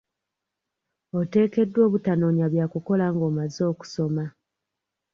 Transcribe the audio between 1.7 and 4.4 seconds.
obutanoonya bya kukola nga omaze okusoma.